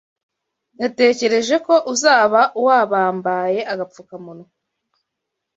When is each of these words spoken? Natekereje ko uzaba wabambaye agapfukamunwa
Natekereje 0.79 1.55
ko 1.65 1.73
uzaba 1.93 2.41
wabambaye 2.65 3.59
agapfukamunwa 3.73 4.47